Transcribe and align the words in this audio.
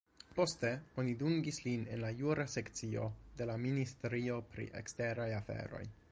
Poste 0.37 0.69
oni 1.01 1.11
dungis 1.17 1.59
lin 1.65 1.83
en 1.97 2.01
la 2.05 2.09
jura 2.21 2.45
sekcio 2.53 3.03
de 3.41 3.47
la 3.51 3.57
ministerio 3.67 4.39
pri 4.55 4.65
eksteraj 4.81 5.29
aferoj. 5.45 5.83